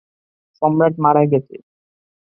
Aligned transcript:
সম্রাট 0.61 0.93
মারা 1.03 1.23
গেছে! 1.31 1.55